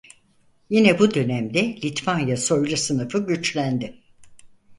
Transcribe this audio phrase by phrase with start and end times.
[0.69, 4.03] Yine bu dönemde Litvanya soylu sınıfı güçlendi.